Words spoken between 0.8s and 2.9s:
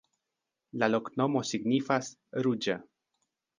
La loknomo signifas: ruĝa.